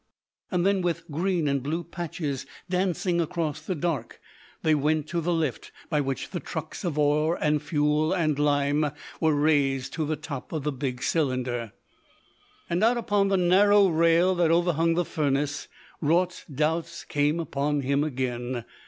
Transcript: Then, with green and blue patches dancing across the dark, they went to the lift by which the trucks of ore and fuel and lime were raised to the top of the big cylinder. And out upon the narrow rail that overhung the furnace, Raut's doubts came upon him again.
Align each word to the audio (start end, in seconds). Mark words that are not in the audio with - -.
Then, 0.49 0.81
with 0.81 1.11
green 1.11 1.47
and 1.47 1.61
blue 1.61 1.83
patches 1.83 2.47
dancing 2.67 3.21
across 3.21 3.61
the 3.61 3.75
dark, 3.75 4.19
they 4.63 4.73
went 4.73 5.05
to 5.09 5.21
the 5.21 5.31
lift 5.31 5.71
by 5.91 6.01
which 6.01 6.31
the 6.31 6.39
trucks 6.39 6.83
of 6.83 6.97
ore 6.97 7.35
and 7.39 7.61
fuel 7.61 8.11
and 8.11 8.39
lime 8.39 8.93
were 9.19 9.35
raised 9.35 9.93
to 9.93 10.05
the 10.07 10.15
top 10.15 10.53
of 10.53 10.63
the 10.63 10.71
big 10.71 11.03
cylinder. 11.03 11.73
And 12.67 12.83
out 12.83 12.97
upon 12.97 13.27
the 13.27 13.37
narrow 13.37 13.89
rail 13.89 14.33
that 14.33 14.49
overhung 14.49 14.95
the 14.95 15.05
furnace, 15.05 15.67
Raut's 16.01 16.45
doubts 16.45 17.03
came 17.03 17.39
upon 17.39 17.81
him 17.81 18.03
again. 18.03 18.65